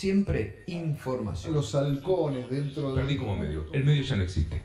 siempre 0.00 0.62
información. 0.66 1.52
Los 1.52 1.74
halcones 1.74 2.48
dentro 2.48 2.94
de... 2.94 3.02
Perdí 3.02 3.18
como 3.18 3.36
medio. 3.36 3.66
El 3.70 3.84
medio 3.84 4.02
ya 4.02 4.16
no 4.16 4.22
existe. 4.22 4.62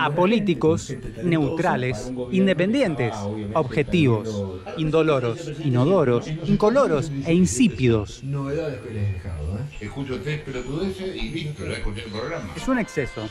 Apolíticos, 0.00 0.92
neutrales, 1.22 2.12
independientes, 2.32 3.14
objetivos, 3.54 4.58
indoloros, 4.76 5.52
inodoros, 5.64 6.26
incoloros 6.46 7.12
e 7.24 7.32
insípidos. 7.32 8.24
Novedades 8.24 8.80
que 8.80 8.94
les 8.94 9.08
he 9.08 9.12
dejado, 9.12 9.58
¿eh? 9.58 9.76
Escucho 9.80 10.20
tres 10.20 10.40
pelotudeces 10.40 11.14
y 11.14 11.28
listo, 11.30 11.64
ya 11.64 11.74
escuché 11.74 12.04
el 12.04 12.10
programa. 12.10 12.52
Es 12.56 12.66
un 12.66 12.78
exceso. 12.80 13.28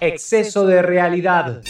Exceso 0.00 0.66
de 0.66 0.80
realidad. 0.80 1.60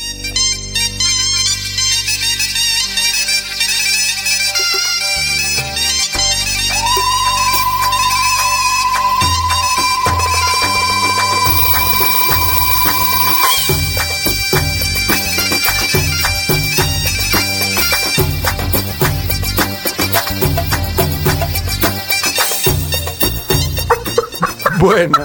Bueno, 24.86 25.18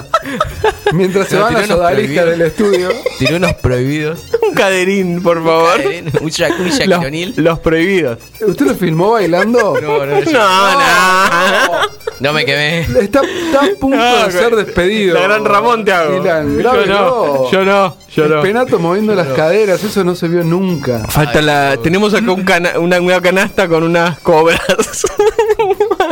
mientras 0.92 1.28
se 1.28 1.36
No, 1.36 1.42
van 1.42 1.54
las 1.54 1.70
odaliscas 1.70 2.24
prohibidos. 2.24 2.28
del 2.30 2.42
estudio, 2.42 2.88
Tiró 3.18 3.36
unos 3.36 3.54
prohibidos. 3.54 4.20
Un 4.48 4.54
caderín, 4.54 5.22
por 5.22 5.42
favor. 5.42 5.80
Un 6.20 6.28
Jack, 6.30 6.54
un 6.58 7.32
Los, 7.44 7.58
prohibidos. 7.60 8.18
¿usted 8.46 8.66
lo 8.66 8.74
filmó 8.74 9.12
bailando? 9.12 9.78
No, 9.80 10.04
no, 10.04 10.06
no, 10.06 10.20
No, 10.20 10.80
no. 10.80 11.78
no 12.20 12.32
me 12.32 12.44
quemé. 12.44 12.80
Está, 12.80 13.20
está 13.22 13.60
a 13.64 13.68
punto 13.80 13.96
No, 13.96 14.26
de 14.26 14.32
ser 14.32 14.56
despedido. 14.56 15.14
La 15.14 15.22
gran 15.22 15.44
Ramón 15.44 15.84
te 15.84 15.92
hago. 15.92 16.20
Dylan, 16.20 16.52
Yo 16.54 16.58
grábelo. 16.58 16.86
no, 16.94 17.50
yo 17.50 17.64
no, 17.64 17.96
yo 18.14 18.24
El 18.24 18.30
no. 18.32 18.42
Penato 18.42 18.78
moviendo 18.78 19.14
las 19.14 19.28
caderas, 19.28 19.82
eso 19.84 20.02
no 20.04 20.14
se 20.14 20.28
vio 20.28 20.42
nunca. 20.44 21.04
Falta 21.08 21.40
la. 21.40 21.76
Tenemos 21.82 22.12
acá 22.14 22.32
un 22.32 22.42
cana- 22.44 22.78
una, 22.78 23.00
una 23.00 23.20
canasta 23.20 23.68
con 23.68 23.84
unas 23.84 24.18
cobras. 24.18 24.60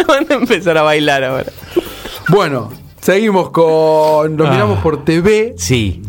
Van 0.06 0.26
a 0.30 0.34
empezar 0.34 0.78
a 0.78 0.82
bailar 0.82 1.24
ahora. 1.24 1.52
Bueno, 2.28 2.72
seguimos 3.00 3.50
con. 3.50 4.36
Nos 4.36 4.48
Ah. 4.48 4.52
miramos 4.52 4.78
por 4.80 5.04
TV. 5.04 5.54
Sí. 5.56 6.02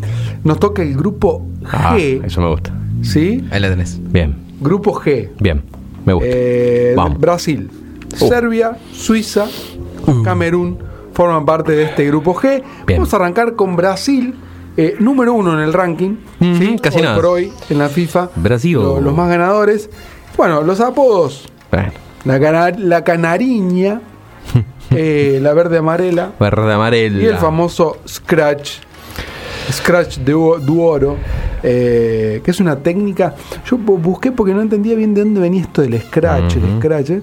Nos 0.44 0.58
toca 0.58 0.82
el 0.82 0.94
grupo 0.96 1.46
Ah, 1.64 1.94
G. 1.96 2.24
eso 2.24 2.40
me 2.40 2.48
gusta. 2.48 2.72
¿Sí? 3.02 3.44
Ahí 3.50 3.60
la 3.60 3.68
tenés. 3.70 3.98
Bien, 4.12 4.36
Grupo 4.60 4.92
G. 4.94 5.30
bien. 5.40 5.62
Me 6.04 6.12
gusta. 6.12 6.28
Eh, 6.30 6.94
Vamos. 6.96 7.18
Brasil, 7.20 7.70
Uh. 8.20 8.28
Serbia, 8.28 8.76
Suiza, 8.92 9.46
Camerún 10.24 10.78
forman 11.14 11.44
parte 11.46 11.72
de 11.72 11.84
este 11.84 12.06
grupo 12.06 12.34
G. 12.34 12.62
Bien. 12.86 12.98
Vamos 12.98 13.12
a 13.12 13.16
arrancar 13.16 13.54
con 13.54 13.76
Brasil, 13.76 14.34
eh, 14.76 14.96
número 14.98 15.32
uno 15.34 15.52
en 15.54 15.60
el 15.60 15.72
ranking. 15.72 16.16
Ujú, 16.40 16.54
¿sí? 16.56 16.76
casi 16.82 16.98
hoy 16.98 17.02
nada. 17.04 17.14
por 17.16 17.26
hoy 17.26 17.52
en 17.70 17.78
la 17.78 17.88
FIFA. 17.88 18.30
Brasil. 18.36 18.74
Lo- 18.74 19.00
los 19.00 19.14
más 19.14 19.28
ganadores. 19.28 19.88
Bueno, 20.36 20.62
los 20.62 20.80
apodos. 20.80 21.48
Bueno, 21.70 21.92
La, 22.24 22.38
cana- 22.40 22.70
la 22.78 23.02
canariña, 23.04 24.00
eh, 24.90 25.38
la 25.42 25.52
verde 25.54 25.78
amarela 25.78 26.32
verde 26.38 26.72
amarela. 26.72 27.22
y 27.22 27.26
el 27.26 27.36
famoso 27.36 27.98
Scratch. 28.06 28.78
Scratch 29.70 30.18
de 30.18 30.34
Oro- 30.34 30.58
Duoro, 30.58 31.16
eh, 31.62 32.40
que 32.44 32.50
es 32.50 32.58
una 32.60 32.76
técnica. 32.80 33.36
Yo 33.64 33.78
bu- 33.78 33.96
busqué 34.00 34.32
porque 34.32 34.52
no 34.52 34.60
entendía 34.60 34.96
bien 34.96 35.14
de 35.14 35.20
dónde 35.22 35.40
venía 35.40 35.62
esto 35.62 35.82
del 35.82 36.00
Scratch. 36.00 36.56
el. 36.56 36.78
Scratch 36.78 37.10
eh. 37.10 37.22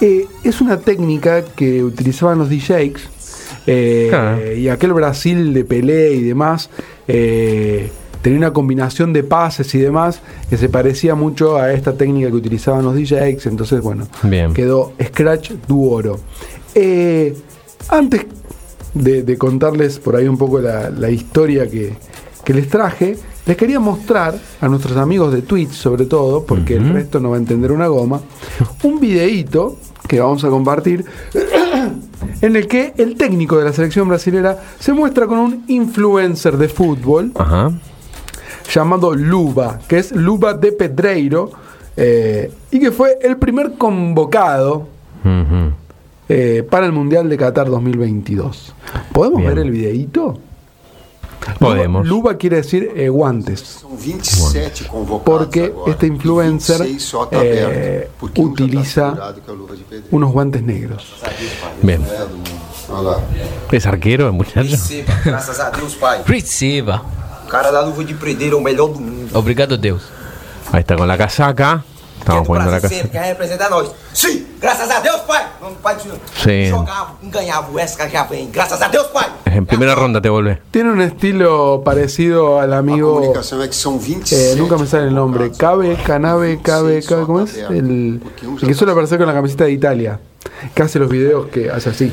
Eh, 0.00 0.26
es 0.42 0.60
una 0.62 0.78
técnica 0.78 1.44
que 1.44 1.84
utilizaban 1.84 2.38
los 2.38 2.48
DJs 2.48 3.02
eh, 3.66 4.06
Claro. 4.08 4.52
y 4.54 4.68
aquel 4.70 4.92
Brasil 4.94 5.52
de 5.52 5.64
Pelé 5.64 6.12
y 6.14 6.22
demás. 6.22 6.70
eh, 7.06 7.90
tenía 8.24 8.38
una 8.38 8.54
combinación 8.54 9.12
de 9.12 9.22
pases 9.22 9.74
y 9.74 9.78
demás 9.78 10.22
que 10.48 10.56
se 10.56 10.70
parecía 10.70 11.14
mucho 11.14 11.58
a 11.58 11.74
esta 11.74 11.92
técnica 11.92 12.30
que 12.30 12.36
utilizaban 12.36 12.82
los 12.82 12.94
DJs. 12.94 13.44
Entonces, 13.44 13.82
bueno, 13.82 14.08
Bien. 14.22 14.54
quedó 14.54 14.94
Scratch 14.98 15.50
Duoro. 15.68 16.18
Eh, 16.74 17.36
antes 17.90 18.24
de, 18.94 19.24
de 19.24 19.36
contarles 19.36 19.98
por 19.98 20.16
ahí 20.16 20.26
un 20.26 20.38
poco 20.38 20.58
la, 20.58 20.88
la 20.88 21.10
historia 21.10 21.68
que, 21.68 21.92
que 22.42 22.54
les 22.54 22.66
traje, 22.66 23.18
les 23.44 23.58
quería 23.58 23.78
mostrar 23.78 24.34
a 24.58 24.68
nuestros 24.68 24.96
amigos 24.96 25.30
de 25.30 25.42
Twitch, 25.42 25.72
sobre 25.72 26.06
todo, 26.06 26.46
porque 26.46 26.76
el 26.76 26.94
resto 26.94 27.20
no 27.20 27.28
va 27.28 27.36
a 27.36 27.40
entender 27.40 27.72
una 27.72 27.88
goma, 27.88 28.22
un 28.84 29.00
videíto 29.00 29.76
que 30.08 30.18
vamos 30.18 30.42
a 30.44 30.48
compartir. 30.48 31.04
En 32.40 32.56
el 32.56 32.66
que 32.66 32.94
el 32.96 33.16
técnico 33.16 33.58
de 33.58 33.64
la 33.64 33.72
selección 33.72 34.08
brasilera 34.08 34.58
se 34.78 34.92
muestra 34.94 35.26
con 35.26 35.38
un 35.38 35.64
influencer 35.68 36.56
de 36.56 36.68
fútbol 36.68 37.32
Ajá. 37.34 37.70
Llamado 38.72 39.14
Luba, 39.14 39.78
que 39.88 39.98
es 39.98 40.12
Luba 40.12 40.54
de 40.54 40.72
Pedreiro, 40.72 41.50
eh, 41.96 42.52
y 42.70 42.80
que 42.80 42.90
fue 42.90 43.18
el 43.22 43.36
primer 43.36 43.74
convocado 43.74 44.88
eh, 46.28 46.66
para 46.68 46.86
el 46.86 46.92
Mundial 46.92 47.28
de 47.28 47.36
Qatar 47.36 47.68
2022. 47.70 48.74
¿Podemos 49.12 49.40
Bien. 49.40 49.54
ver 49.54 49.64
el 49.64 49.70
videíto? 49.70 50.38
Podemos. 51.58 52.06
Luba, 52.06 52.30
Luba 52.30 52.38
quiere 52.38 52.56
decir 52.56 52.90
eh, 52.96 53.08
guantes, 53.08 53.82
São 53.82 53.96
27 53.96 54.84
convocados 54.84 55.24
porque 55.24 55.64
agora, 55.64 55.90
este 55.90 56.06
e 56.06 56.08
influencer 56.08 56.78
26 56.78 57.02
só 57.02 57.26
tá 57.26 57.44
eh, 57.44 57.64
aberto, 57.64 58.10
porque 58.18 58.40
um 58.40 58.44
utiliza 58.46 59.34
unos 60.10 60.32
guantes 60.32 60.62
negros. 60.62 61.14
Bien. 61.82 62.00
¿Es 63.72 63.86
arquero 63.86 64.26
el 64.26 64.32
muchacho? 64.32 64.76
Receba, 66.26 67.02
a 67.54 67.62
cara 67.62 67.70
da 67.70 67.80
luva 67.82 68.04
de 68.04 68.14
predeiro 68.14 68.56
é 68.56 68.60
o 68.60 68.62
melhor 68.62 68.88
do 68.88 69.00
mundo. 69.00 69.30
Obrigado, 69.38 69.76
Deus. 69.78 70.02
Ahí 70.72 70.80
está 70.80 70.96
con 70.96 71.06
la 71.06 71.16
casaca. 71.16 71.84
Estamos 72.18 72.46
poniendo 72.46 72.70
la 72.70 72.78
Brasil 72.80 72.96
sempre, 72.96 73.12
casaca. 73.12 73.22
quer 73.24 73.28
representar 73.32 73.70
nós. 73.70 73.90
Sim, 74.14 74.46
graças 74.60 74.90
a 74.90 75.00
Deus, 75.00 75.20
pai. 75.22 75.44
Vamos, 75.60 75.78
pai. 75.82 75.96
Sim. 76.42 76.70
Jogava, 76.70 77.14
ganhava 77.22 77.70
o 77.70 77.74
Wesker 77.74 78.10
já 78.10 78.24
vem. 78.24 78.50
Graças 78.50 78.80
a 78.80 78.88
Deus, 78.88 79.06
pai. 79.08 79.26
En 79.46 79.66
primera 79.66 79.94
ronda 79.94 80.20
te 80.20 80.28
vuelve. 80.30 80.58
Tiene 80.72 80.90
un 80.90 81.00
estilo 81.02 81.82
parecido 81.84 82.58
al 82.60 82.72
A 82.72 82.78
amigo. 82.78 83.14
comunicação 83.14 83.62
é 83.62 83.68
que 83.68 83.76
são 83.76 83.98
27 83.98 84.34
eh, 84.34 84.56
nunca 84.56 84.76
me 84.78 84.86
sale 84.86 85.08
el 85.08 85.14
nombre. 85.14 85.50
Cabe, 85.56 85.96
Canabe, 86.04 86.58
Cabe, 86.62 86.94
26 86.94 87.06
Cabe, 87.06 87.26
¿cómo 87.26 87.40
es? 87.40 87.56
El, 87.56 87.70
el 87.70 88.20
que 88.66 88.74
suele 88.74 88.92
aparecer 88.92 89.18
con 89.18 89.26
la 89.26 89.34
camiseta 89.34 89.64
de 89.64 89.72
Italia. 89.72 90.18
Que 90.74 90.82
hace 90.82 90.98
los 90.98 91.08
videos 91.10 91.46
que 91.48 91.70
hace 91.70 91.90
así. 91.90 92.12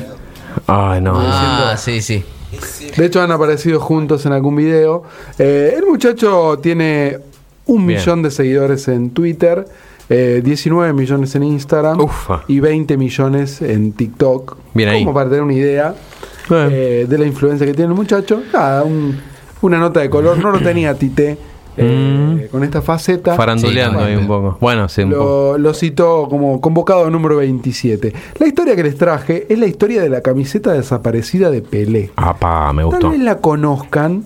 Ay, 0.66 1.00
no. 1.00 1.14
Ah, 1.18 1.74
sí, 1.78 2.02
sí. 2.02 2.22
De 2.96 3.06
hecho, 3.06 3.22
han 3.22 3.30
aparecido 3.30 3.80
juntos 3.80 4.26
en 4.26 4.32
algún 4.32 4.56
video. 4.56 5.02
Eh, 5.38 5.74
el 5.76 5.86
muchacho 5.86 6.58
tiene 6.62 7.18
un 7.66 7.86
Bien. 7.86 7.98
millón 8.00 8.22
de 8.22 8.30
seguidores 8.30 8.88
en 8.88 9.10
Twitter, 9.10 9.64
eh, 10.08 10.42
19 10.44 10.92
millones 10.92 11.34
en 11.34 11.44
Instagram 11.44 12.00
Ufa. 12.00 12.42
y 12.48 12.60
20 12.60 12.96
millones 12.96 13.62
en 13.62 13.92
TikTok. 13.92 14.56
Bien 14.74 14.88
ahí. 14.90 15.04
Como 15.04 15.14
para 15.14 15.28
tener 15.30 15.42
una 15.42 15.54
idea 15.54 15.94
eh, 16.50 17.06
de 17.08 17.18
la 17.18 17.24
influencia 17.24 17.66
que 17.66 17.72
tiene 17.72 17.90
el 17.92 17.96
muchacho. 17.96 18.42
Nada, 18.52 18.82
un- 18.82 19.16
una 19.62 19.78
nota 19.78 20.00
de 20.00 20.10
color. 20.10 20.36
No 20.38 20.50
lo 20.50 20.58
tenía 20.60 20.94
Tite 20.94 21.38
eh, 21.76 22.48
con 22.50 22.64
esta 22.64 22.82
faceta. 22.82 23.34
Faranduleando 23.34 24.00
Sí, 24.00 24.04
ahí 24.06 24.16
un 24.16 24.26
poco. 24.26 24.58
Bueno, 24.60 24.88
sí, 24.88 25.02
un 25.02 25.10
poco. 25.10 25.22
Lo, 25.52 25.58
lo 25.58 25.74
citó 25.74 26.26
como 26.28 26.60
convocado 26.60 27.08
número 27.10 27.36
27. 27.36 28.12
La 28.38 28.46
historia 28.46 28.76
que 28.76 28.82
les 28.82 28.96
traje 28.96 29.46
es 29.48 29.58
la 29.58 29.66
historia 29.66 30.02
de 30.02 30.08
la 30.08 30.20
camiseta 30.20 30.72
desaparecida 30.72 31.50
de 31.50 31.62
Pelé. 31.62 32.10
Apá, 32.16 32.72
me 32.72 32.82
Tal 32.82 32.90
gustó. 32.90 33.10
vez 33.10 33.20
la 33.20 33.38
conozcan, 33.38 34.24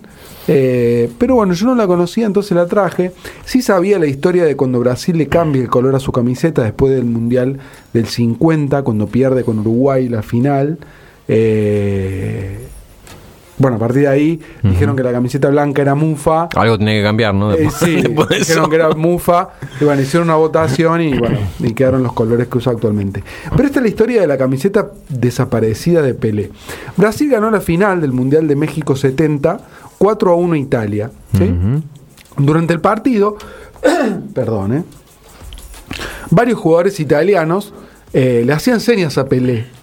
eh, 0.48 1.10
pero 1.18 1.36
bueno, 1.36 1.52
yo 1.54 1.66
no 1.66 1.74
la 1.74 1.86
conocía, 1.86 2.26
entonces 2.26 2.52
la 2.56 2.66
traje. 2.66 3.12
Sí 3.44 3.62
sabía 3.62 3.98
la 3.98 4.06
historia 4.06 4.44
de 4.44 4.56
cuando 4.56 4.80
Brasil 4.80 5.16
le 5.16 5.26
cambia 5.28 5.62
el 5.62 5.68
color 5.68 5.94
a 5.94 6.00
su 6.00 6.12
camiseta 6.12 6.62
después 6.62 6.92
del 6.94 7.04
Mundial 7.04 7.58
del 7.92 8.06
50, 8.06 8.82
cuando 8.82 9.06
pierde 9.06 9.44
con 9.44 9.58
Uruguay 9.60 10.08
la 10.08 10.22
final. 10.22 10.78
Eh, 11.28 12.58
bueno, 13.58 13.76
a 13.76 13.80
partir 13.80 14.02
de 14.02 14.08
ahí 14.08 14.40
dijeron 14.62 14.96
que 14.96 15.02
la 15.02 15.12
camiseta 15.12 15.48
blanca 15.48 15.82
era 15.82 15.94
mufa. 15.94 16.48
Algo 16.54 16.78
tenía 16.78 16.94
que 16.94 17.02
cambiar, 17.02 17.34
¿no? 17.34 17.52
Eh, 17.52 17.68
sí, 17.70 18.02
dijeron 18.38 18.68
que 18.68 18.76
era 18.76 18.90
mufa 18.90 19.50
y 19.80 19.84
bueno, 19.84 20.02
hicieron 20.02 20.28
una 20.28 20.36
votación 20.36 21.00
y 21.00 21.18
bueno, 21.18 21.38
y 21.60 21.72
quedaron 21.72 22.02
los 22.02 22.12
colores 22.12 22.48
que 22.48 22.58
usa 22.58 22.72
actualmente. 22.72 23.24
Pero 23.54 23.66
esta 23.66 23.78
es 23.78 23.82
la 23.82 23.88
historia 23.88 24.20
de 24.20 24.26
la 24.26 24.36
camiseta 24.36 24.90
desaparecida 25.08 26.02
de 26.02 26.14
Pelé. 26.14 26.50
Brasil 26.96 27.30
ganó 27.30 27.50
la 27.50 27.60
final 27.60 28.00
del 28.00 28.12
Mundial 28.12 28.46
de 28.46 28.56
México 28.56 28.94
70, 28.94 29.60
4 29.98 30.30
a 30.30 30.34
1 30.34 30.56
Italia. 30.56 31.10
¿sí? 31.36 31.50
Durante 32.36 32.74
el 32.74 32.80
partido, 32.80 33.36
perdón, 34.34 34.76
¿eh? 34.76 34.84
varios 36.30 36.58
jugadores 36.58 37.00
italianos 37.00 37.72
eh, 38.12 38.42
le 38.44 38.52
hacían 38.52 38.80
señas 38.80 39.18
a 39.18 39.26
Pelé. 39.26 39.75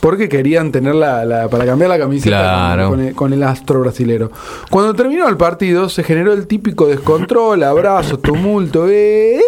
Porque 0.00 0.28
querían 0.28 0.72
tenerla 0.72 1.24
la, 1.26 1.48
para 1.48 1.66
cambiar 1.66 1.90
la 1.90 1.98
camiseta 1.98 2.38
Claro. 2.38 2.88
con, 2.88 2.96
con 2.98 3.06
el, 3.06 3.14
con 3.14 3.32
el 3.34 3.42
astro 3.42 3.80
brasilero. 3.80 4.30
Cuando 4.70 4.94
terminó 4.94 5.28
el 5.28 5.36
partido, 5.36 5.88
se 5.90 6.02
generó 6.02 6.32
el 6.32 6.46
típico 6.46 6.86
descontrol, 6.86 7.62
abrazos, 7.62 8.22
tumulto, 8.22 8.86
eh, 8.88 9.40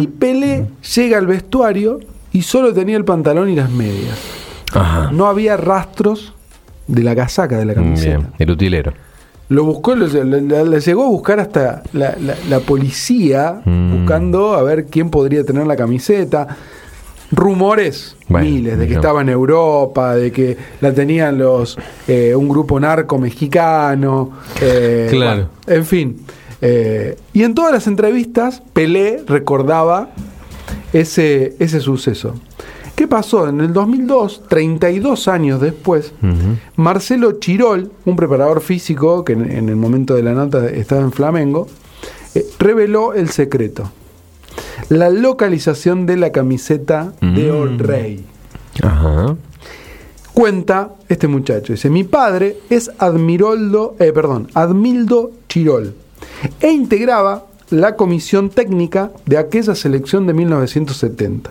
y 0.00 0.06
Pelé 0.06 0.66
llega 0.96 1.18
al 1.18 1.26
vestuario 1.26 2.00
y 2.32 2.42
solo 2.42 2.72
tenía 2.72 2.96
el 2.96 3.04
pantalón 3.04 3.48
y 3.48 3.54
las 3.56 3.70
medias. 3.70 4.18
Ajá. 4.72 5.10
No 5.12 5.26
había 5.26 5.56
rastros 5.56 6.32
de 6.86 7.02
la 7.04 7.14
casaca 7.14 7.56
de 7.58 7.64
la 7.66 7.74
camiseta. 7.74 8.16
Bien, 8.18 8.28
el 8.38 8.50
utilero. 8.50 8.92
Lo 9.50 9.64
buscó, 9.64 9.94
le, 9.96 10.06
le- 10.24 10.64
le 10.64 10.80
llegó 10.80 11.04
a 11.04 11.08
buscar 11.08 11.40
hasta 11.40 11.82
la, 11.92 12.14
la- 12.20 12.36
la 12.48 12.60
policía, 12.60 13.60
Mm. 13.64 13.98
buscando 13.98 14.54
a 14.54 14.62
ver 14.62 14.86
quién 14.86 15.10
podría 15.10 15.44
tener 15.44 15.66
la 15.66 15.76
camiseta. 15.76 16.56
Rumores, 17.32 18.16
Bueno, 18.28 18.46
miles, 18.46 18.78
de 18.78 18.86
que 18.88 18.94
estaba 18.94 19.20
en 19.22 19.28
Europa, 19.28 20.14
de 20.16 20.32
que 20.32 20.56
la 20.80 20.92
tenían 20.92 21.38
los 21.38 21.78
eh, 22.08 22.34
un 22.34 22.48
grupo 22.48 22.78
narco 22.80 23.18
mexicano. 23.18 24.30
eh, 24.60 25.06
Claro. 25.10 25.48
bueno, 25.66 25.78
en 25.80 25.86
fin. 25.86 26.16
eh, 26.60 27.16
y 27.32 27.42
en 27.44 27.54
todas 27.54 27.72
las 27.72 27.86
entrevistas, 27.86 28.62
Pelé 28.72 29.22
recordaba 29.26 30.10
ese, 30.92 31.54
ese 31.58 31.80
suceso. 31.80 32.34
¿Qué 32.96 33.08
pasó? 33.08 33.48
En 33.48 33.60
el 33.62 33.72
2002, 33.72 34.42
32 34.48 35.26
años 35.28 35.60
después, 35.60 36.12
Marcelo 36.76 37.32
Chirol, 37.40 37.90
un 38.04 38.16
preparador 38.16 38.60
físico 38.60 39.24
que 39.24 39.32
en, 39.32 39.50
en 39.50 39.68
el 39.70 39.76
momento 39.76 40.14
de 40.14 40.22
la 40.22 40.32
nota 40.34 40.66
estaba 40.68 41.00
en 41.00 41.10
Flamengo, 41.12 41.66
eh, 42.34 42.44
reveló 42.58 43.14
el 43.14 43.30
secreto. 43.30 43.90
La 44.88 45.10
localización 45.10 46.06
de 46.06 46.16
la 46.16 46.32
camiseta 46.32 47.12
de 47.20 47.50
Mm. 47.52 47.54
Old 47.54 47.80
Rey. 47.82 48.24
Ajá. 48.82 49.36
Cuenta 50.32 50.92
este 51.08 51.26
muchacho, 51.28 51.72
dice, 51.72 51.90
mi 51.90 52.04
padre 52.04 52.56
es 52.70 52.90
Admiroldo, 52.98 53.96
eh, 53.98 54.12
perdón, 54.12 54.48
Admildo 54.54 55.32
Chirol 55.48 55.94
e 56.60 56.70
integraba 56.70 57.46
la 57.70 57.96
comisión 57.96 58.48
técnica 58.50 59.10
de 59.26 59.38
aquella 59.38 59.74
selección 59.74 60.26
de 60.26 60.32
1970. 60.34 61.50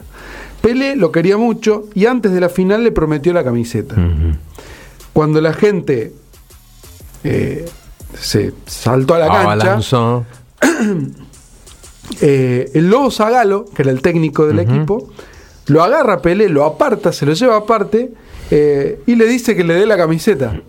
Pelé 0.62 0.96
lo 0.96 1.12
quería 1.12 1.38
mucho 1.38 1.86
y 1.94 2.06
antes 2.06 2.32
de 2.32 2.40
la 2.40 2.50
final 2.50 2.84
le 2.84 2.92
prometió 2.92 3.32
la 3.34 3.44
camiseta. 3.44 3.96
Cuando 5.14 5.40
la 5.42 5.54
gente 5.54 6.14
eh, 7.24 7.66
se 8.20 8.54
saltó 8.66 9.14
a 9.16 9.20
la 9.20 9.28
cancha, 9.28 9.42
Abalanzó. 9.52 10.26
eh, 12.22 12.72
el 12.74 12.90
Lobo 12.90 13.12
Zagalo, 13.12 13.66
que 13.74 13.84
era 13.84 13.92
el 13.92 14.02
técnico 14.02 14.46
del 14.48 14.60
equipo, 14.60 15.10
lo 15.68 15.84
agarra 15.84 16.14
a 16.14 16.22
Pelé, 16.22 16.50
lo 16.50 16.66
aparta, 16.66 17.12
se 17.12 17.26
lo 17.26 17.34
lleva 17.34 17.58
aparte 17.58 18.12
eh, 18.52 19.02
y 19.06 19.16
le 19.16 19.26
dice 19.28 19.56
que 19.56 19.64
le 19.64 19.76
dé 19.76 19.86
la 19.86 19.98
camiseta. 19.98 20.60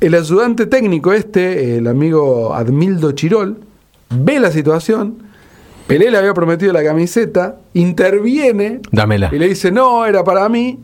El 0.00 0.14
ayudante 0.14 0.66
técnico 0.66 1.12
este, 1.12 1.76
el 1.76 1.86
amigo 1.86 2.54
Admildo 2.54 3.12
Chirol, 3.12 3.58
ve 4.10 4.40
la 4.40 4.50
situación, 4.50 5.18
Pelé 5.86 6.10
le 6.10 6.18
había 6.18 6.34
prometido 6.34 6.72
la 6.72 6.82
camiseta, 6.82 7.56
interviene 7.74 8.80
Dámela. 8.90 9.30
y 9.32 9.38
le 9.38 9.48
dice, 9.48 9.70
no, 9.70 10.04
era 10.04 10.24
para 10.24 10.48
mí, 10.48 10.80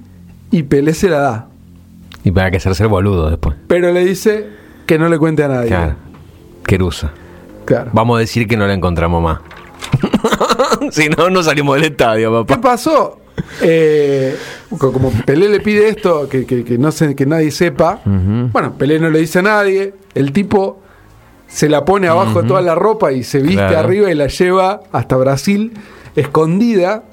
y 0.52 0.62
Pelé 0.62 0.94
se 0.94 1.08
la 1.08 1.18
da. 1.18 1.48
Y 2.22 2.30
para 2.30 2.50
que 2.50 2.58
hacerse 2.58 2.84
el 2.84 2.88
boludo 2.88 3.28
después. 3.28 3.56
Pero 3.66 3.92
le 3.92 4.04
dice 4.04 4.46
que 4.86 4.98
no 4.98 5.08
le 5.08 5.18
cuente 5.18 5.42
a 5.42 5.48
nadie. 5.48 5.68
Claro. 5.68 5.96
Querusa. 6.64 7.12
Claro. 7.68 7.90
Vamos 7.92 8.16
a 8.16 8.20
decir 8.20 8.48
que 8.48 8.56
no 8.56 8.66
la 8.66 8.72
encontramos 8.72 9.22
más. 9.22 9.40
si 10.90 11.10
no, 11.10 11.28
no 11.28 11.42
salimos 11.42 11.76
del 11.76 11.84
estadio, 11.92 12.46
¿Qué 12.46 12.54
papá. 12.54 12.70
pasó? 12.70 13.20
Eh, 13.60 14.34
co- 14.78 14.90
como 14.90 15.10
Pelé 15.26 15.50
le 15.50 15.60
pide 15.60 15.88
esto, 15.90 16.26
que, 16.30 16.46
que- 16.46 16.64
que 16.64 16.78
no 16.78 16.90
se, 16.92 17.14
que 17.14 17.26
nadie 17.26 17.50
sepa, 17.50 18.00
bueno, 18.06 18.72
Pelé 18.78 18.98
no 18.98 19.10
le 19.10 19.18
dice 19.20 19.40
a 19.40 19.42
nadie, 19.42 19.92
el 20.14 20.32
tipo 20.32 20.80
se 21.46 21.68
la 21.68 21.84
pone 21.84 22.08
abajo 22.08 22.40
de 22.42 22.48
toda 22.48 22.62
la 22.62 22.74
ropa 22.74 23.12
y 23.12 23.22
se 23.22 23.40
viste 23.40 23.56
Claro. 23.56 23.78
arriba 23.80 24.10
y 24.10 24.14
la 24.14 24.28
lleva 24.28 24.80
hasta 24.90 25.16
Brasil, 25.16 25.72
escondida. 26.16 27.04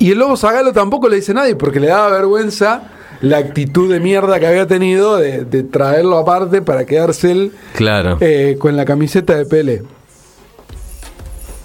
Y 0.00 0.10
el 0.10 0.18
Lobo 0.18 0.36
Zagalo 0.36 0.72
tampoco 0.72 1.08
le 1.08 1.16
dice 1.16 1.30
a 1.30 1.36
nadie 1.36 1.54
porque 1.54 1.78
le 1.78 1.86
daba 1.86 2.08
vergüenza 2.10 2.90
la 3.22 3.38
actitud 3.38 3.90
de 3.90 3.98
mierda 4.00 4.38
que 4.38 4.46
había 4.46 4.66
tenido 4.66 5.16
de, 5.16 5.44
de 5.44 5.62
traerlo 5.62 6.18
aparte 6.18 6.60
para 6.60 6.84
quedarse 6.84 7.30
él 7.32 7.52
Claro. 7.74 8.18
eh, 8.20 8.56
con 8.58 8.76
la 8.76 8.84
camiseta 8.84 9.34
de 9.36 9.46
Pele. 9.46 9.82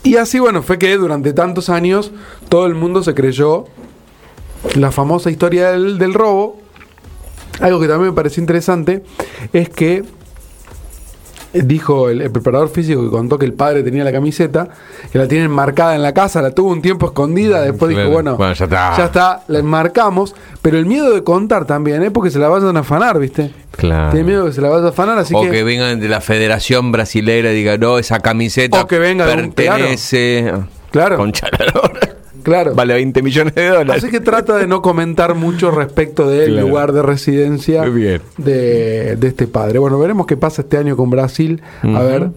Y 0.04 0.15
así, 0.15 0.39
bueno, 0.39 0.63
fue 0.63 0.77
que 0.80 0.95
durante 0.98 1.33
tantos 1.33 1.69
años 1.69 2.12
todo 2.48 2.65
el 2.65 2.75
mundo 2.75 3.04
se 3.04 3.13
creyó 3.13 3.65
la 4.75 4.92
famosa 4.92 5.30
historia 5.30 5.71
del, 5.71 5.98
del 5.98 6.13
robo. 6.13 6.62
Algo 7.60 7.80
que 7.80 7.88
también 7.88 8.12
me 8.12 8.15
pareció 8.15 8.39
interesante 8.42 9.03
es 9.51 9.68
que 9.69 10.03
dijo 11.53 12.09
el, 12.09 12.21
el 12.21 12.31
preparador 12.31 12.69
físico 12.69 13.03
que 13.03 13.09
contó 13.09 13.38
que 13.39 13.45
el 13.45 13.53
padre 13.53 13.83
tenía 13.83 14.03
la 14.03 14.11
camiseta, 14.11 14.67
que 15.11 15.17
la 15.17 15.27
tienen 15.27 15.49
marcada 15.51 15.95
en 15.95 16.01
la 16.03 16.13
casa, 16.13 16.41
la 16.41 16.51
tuvo 16.51 16.71
un 16.71 16.81
tiempo 16.81 17.07
escondida, 17.07 17.61
después 17.61 17.89
dijo, 17.89 18.01
Claro. 18.01 18.13
bueno, 18.13 18.38
Bueno, 18.38 18.53
ya 18.53 18.65
está. 18.65 18.97
ya 18.97 19.05
está, 19.05 19.44
la 19.47 19.59
enmarcamos, 19.59 20.35
pero 20.61 20.77
el 20.77 20.85
miedo 20.85 21.13
de 21.13 21.23
contar 21.23 21.65
también, 21.65 22.03
¿eh? 22.03 22.11
porque 22.11 22.29
se 22.31 22.39
la 22.39 22.47
vayan 22.49 22.75
a 22.77 22.81
afanar, 22.81 23.19
¿viste? 23.19 23.51
Claro. 23.71 24.11
Tiene 24.11 24.25
miedo 24.25 24.45
que 24.45 24.51
se 24.53 24.61
la 24.61 24.69
vaya 24.69 24.85
a 24.85 24.89
afanar, 24.89 25.17
así 25.19 25.33
o 25.35 25.41
que... 25.41 25.51
que... 25.51 25.63
vengan 25.63 25.99
de 25.99 26.07
la 26.09 26.21
Federación 26.21 26.91
Brasilera 26.91 27.51
y 27.51 27.55
digan, 27.55 27.79
no, 27.79 27.97
esa 28.00 28.19
camiseta 28.19 28.81
O 28.81 28.88
que 28.88 29.00
venga 29.00 29.25
de 29.25 29.43
un- 29.43 29.51
pertenece. 29.53 30.51
Claro. 30.91 31.17
La 31.25 31.65
lora. 31.73 32.16
Claro. 32.47 32.73
Vale 32.73 32.94
20 32.94 33.21
millones 33.21 33.55
de 33.55 33.67
dólares. 33.67 34.01
Así 34.01 34.09
que 34.09 34.21
trata 34.21 34.55
de 34.55 34.67
no 34.67 34.81
comentar 34.81 35.35
mucho 35.35 35.69
respecto 35.69 36.29
del 36.29 36.53
Claro. 36.53 36.67
lugar 36.67 36.94
de 36.94 37.01
residencia 37.01 37.83
bien. 37.83 38.21
de, 38.38 39.17
de 39.17 39.27
este 39.27 39.47
padre. 39.47 39.79
Bueno, 39.79 39.99
veremos 39.99 40.25
qué 40.27 40.38
pasa 40.38 40.61
este 40.61 40.77
año 40.77 40.95
con 40.95 41.09
Brasil. 41.09 41.61
A 41.83 41.99
ver 42.03 42.29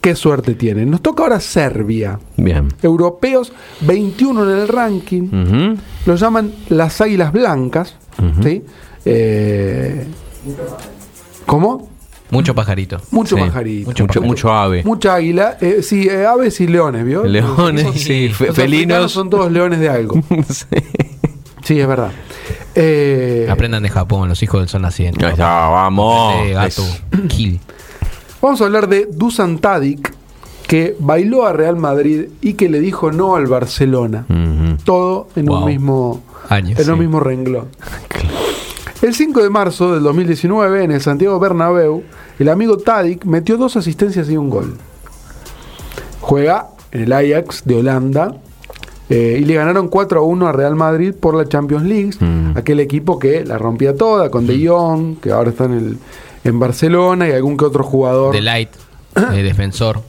qué 0.00 0.16
suerte 0.16 0.56
tiene. 0.56 0.84
Nos 0.86 1.02
toca 1.02 1.22
ahora 1.22 1.38
Serbia. 1.38 2.18
Bien. 2.36 2.66
Europeos, 2.82 3.52
21 3.82 4.42
en 4.52 4.58
el 4.58 4.66
ranking. 4.66 5.22
Ujú. 5.22 5.78
Lo 6.06 6.16
llaman 6.16 6.52
las 6.68 7.00
Águilas 7.00 7.32
Blancas. 7.32 7.94
¿sí? 8.42 8.64
Eh, 9.04 10.04
¿Cómo? 11.46 11.88
Mucho 12.32 12.54
pajarito. 12.54 12.98
Mucho 13.10 13.36
Sí. 13.36 13.42
pajarito. 13.42 13.90
Mucho 13.90 14.04
Mucho, 14.04 14.22
mucho 14.22 14.52
ave. 14.52 14.82
Mucha 14.84 15.14
águila. 15.14 15.58
Eh, 15.60 15.82
sí, 15.82 16.08
eh, 16.08 16.26
aves 16.26 16.60
y 16.60 16.66
leones, 16.66 17.04
¿vio? 17.04 17.24
Leones, 17.24 18.00
sí, 18.02 18.28
los 18.28 18.34
africanos 18.40 18.56
felinos. 18.56 19.12
son 19.12 19.30
todos 19.30 19.52
leones 19.52 19.78
de 19.80 19.88
algo. 19.88 20.20
Sí. 20.48 20.66
Sí, 21.62 21.78
es 21.80 21.86
verdad. 21.86 22.10
Eh, 22.74 23.46
Aprendan 23.48 23.84
de 23.84 23.88
Japón, 23.88 24.28
los 24.28 24.42
hijos 24.42 24.60
del 24.60 24.68
sol 24.68 24.82
naciente. 24.82 25.24
Ahí 25.24 25.30
está, 25.32 25.68
vamos. 25.68 26.34
Eh, 26.46 26.52
gato. 26.54 26.82
Kill. 27.28 27.60
Vamos 28.40 28.60
a 28.60 28.64
hablar 28.64 28.88
de 28.88 29.06
Dusan 29.12 29.58
Tadic, 29.58 30.12
que 30.66 30.96
bailó 30.98 31.46
a 31.46 31.52
Real 31.52 31.76
Madrid 31.76 32.24
y 32.40 32.54
que 32.54 32.68
le 32.68 32.80
dijo 32.80 33.12
no 33.12 33.36
al 33.36 33.46
Barcelona. 33.46 34.26
Todo 34.84 35.28
en 35.36 35.48
un 35.50 35.64
mismo 35.64 36.22
Años, 36.48 36.80
en 36.80 36.90
un 36.90 36.98
mismo 36.98 37.20
renglón. 37.20 37.68
El 39.02 39.14
5 39.14 39.42
de 39.42 39.50
marzo 39.50 39.92
del 39.94 40.02
2019, 40.04 40.84
en 40.84 40.92
el 40.92 41.00
Santiago 41.00 41.38
Bernabéu, 41.40 42.04
el 42.42 42.48
amigo 42.48 42.76
Tadic 42.78 43.24
metió 43.24 43.56
dos 43.56 43.76
asistencias 43.76 44.28
y 44.30 44.36
un 44.36 44.50
gol. 44.50 44.76
Juega 46.20 46.68
en 46.92 47.02
el 47.02 47.12
Ajax 47.12 47.62
de 47.64 47.76
Holanda 47.76 48.36
eh, 49.10 49.38
y 49.40 49.44
le 49.44 49.54
ganaron 49.54 49.88
4 49.88 50.20
a 50.20 50.22
1 50.24 50.46
a 50.46 50.52
Real 50.52 50.74
Madrid 50.76 51.12
por 51.18 51.34
la 51.34 51.48
Champions 51.48 51.84
League, 51.84 52.10
Mm. 52.20 52.56
aquel 52.56 52.80
equipo 52.80 53.18
que 53.18 53.44
la 53.44 53.58
rompía 53.58 53.94
toda 53.96 54.30
con 54.30 54.46
De 54.46 54.66
Jong, 54.66 55.16
que 55.20 55.30
ahora 55.32 55.50
está 55.50 55.64
en, 55.64 55.72
el, 55.72 55.96
en 56.44 56.58
Barcelona 56.58 57.28
y 57.28 57.32
algún 57.32 57.56
que 57.56 57.64
otro 57.64 57.82
jugador 57.84 58.34
The 58.34 58.40
Light, 58.42 58.70
eh, 59.16 59.42
defensor. 59.42 60.00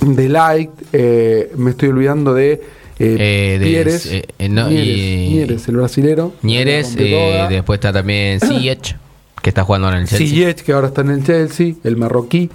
de 0.00 0.28
Light, 0.28 0.70
eh, 0.92 1.52
me 1.56 1.70
estoy 1.70 1.90
olvidando 1.90 2.32
de, 2.34 2.60
eh, 2.98 3.58
de- 3.60 3.66
Mieres, 3.66 4.06
eh, 4.06 4.24
no, 4.48 4.68
Mieres, 4.68 4.88
y- 4.98 5.28
Mieres, 5.34 5.68
el 5.68 5.76
brasilero. 5.76 6.32
Nieres, 6.42 6.96
después 6.96 7.76
está 7.78 7.92
también 7.92 8.40
Ziyech, 8.46 8.96
que 9.42 9.50
está 9.50 9.64
jugando 9.64 9.88
en 9.88 9.94
el 9.94 10.06
Chelsea. 10.06 10.26
Ziyech, 10.26 10.62
que 10.62 10.72
ahora 10.72 10.88
está 10.88 11.00
en 11.00 11.10
el 11.10 11.24
Chelsea, 11.24 11.74
el 11.84 11.96
marroquí. 11.96 12.50